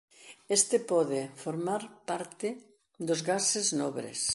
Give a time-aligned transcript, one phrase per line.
[0.57, 2.47] Este pode formar parte
[3.07, 4.21] dos gases nobres.